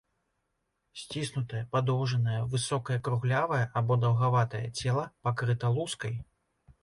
[1.01, 6.15] Сціснутае, падоўжанае, высокае круглявае або даўгаватае цела пакрыта лускай.